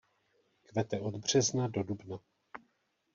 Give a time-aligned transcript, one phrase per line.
[0.63, 2.19] Kvete od března do dubna.